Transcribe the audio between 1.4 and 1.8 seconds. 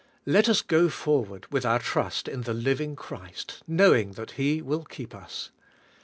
with our